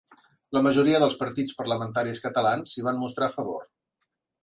[0.55, 3.65] La majoria dels partits parlamentaris catalans s'hi van mostrar a favor.